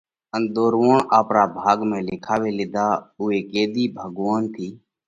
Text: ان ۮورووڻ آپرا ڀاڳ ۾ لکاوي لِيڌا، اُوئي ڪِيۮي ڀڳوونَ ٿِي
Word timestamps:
ان 0.35 0.41
ۮورووڻ 0.55 0.97
آپرا 1.19 1.43
ڀاڳ 1.57 1.77
۾ 1.91 1.97
لکاوي 2.09 2.51
لِيڌا، 2.57 2.87
اُوئي 3.19 3.39
ڪِيۮي 3.51 3.85
ڀڳوونَ 3.97 4.41
ٿِي 4.53 4.67